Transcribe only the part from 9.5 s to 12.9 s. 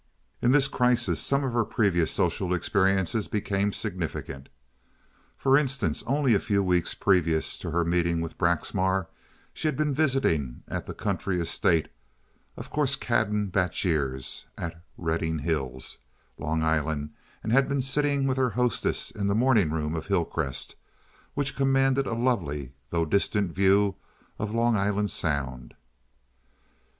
she had been visiting at the country estate of the